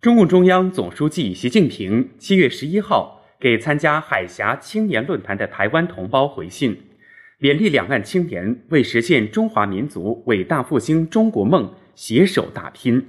[0.00, 6.74] 中共中央总书记习近平七月十一号给参加海峡青年论坛的台湾同胞回信，
[7.38, 13.08] 勉励两岸青年为实现中华民族伟大复兴中国梦携手打拼。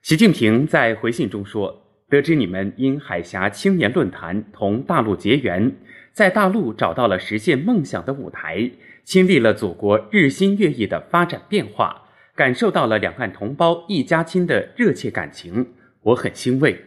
[0.00, 5.76] 习近平在回信中说：“得知你们因海峡青年论坛同大陆结缘，
[6.14, 8.70] 在大陆找到了实现梦想的舞台，
[9.04, 12.04] 亲历了祖国日新月异的发展变化，
[12.34, 15.66] 感受到了两岸同胞一家亲的热切感情。”
[16.02, 16.84] 我很欣慰。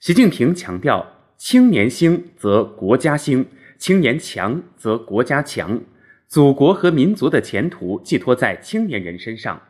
[0.00, 1.06] 习近平强调
[1.38, 3.46] ：“青年兴则国家兴，
[3.78, 5.80] 青年强则国家强。
[6.26, 9.62] 祖国和民族的前途寄托在青年人身上。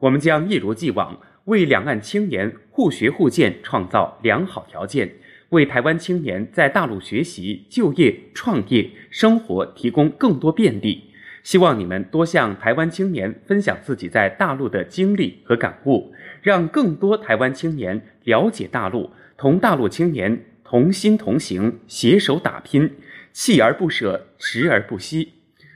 [0.00, 5.14] 我们将一如既往为两岸青年互学互鉴创造良好条件，
[5.50, 11.13] 为台湾青年在大陆学习、就业、创业、生活提供更多便利。
[11.44, 16.12] 希望你们多向台湾青年分享自己在大陆的经历和感悟。”
[16.44, 22.96] 让更多台湾青年了解大陆，同大陆青年同心同行，携手打拼，
[23.32, 25.32] 锲而不舍，持而不息，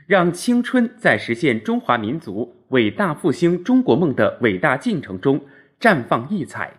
[0.06, 5.40] 让青春在实现中华民族伟大复兴中国梦的伟大进程中
[5.80, 6.74] 绽放异彩。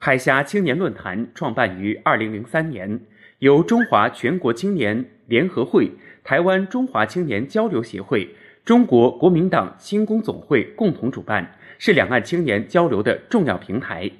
[0.00, 3.02] 海峡青年论坛创办于二零零三年，
[3.38, 5.90] 由中华全国青年联合会、
[6.22, 8.28] 台湾中华青年交流协会、
[8.64, 11.52] 中国国民党青工总会共同主办。
[11.82, 14.10] 是两岸青年交流的重要平台。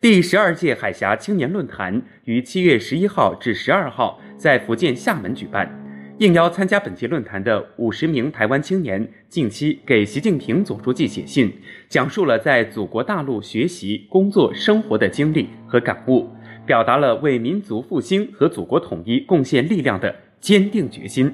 [0.00, 5.68] 第十二届海峡青年论坛于七月十一号至十二号在福建厦门举办。
[6.16, 11.52] 应邀参加本届论坛的五十名台湾青年近期给习近平总书记写信，
[11.90, 16.26] 讲述了在祖国大陆学习、工作、生活的经历和感悟，
[16.64, 21.32] 表达了为民族复兴和祖国统一贡献力量的坚定决心。